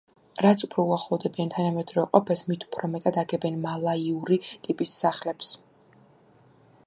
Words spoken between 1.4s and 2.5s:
თანამედროვე ყოფას,